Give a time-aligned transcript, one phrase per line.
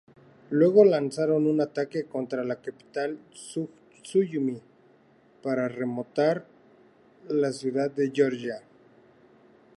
[0.49, 3.19] Luego lanzaron un ataque contra la capital,
[4.01, 4.59] Sujumi,
[5.43, 6.43] para retomar
[7.29, 8.63] la ciudad para Georgia.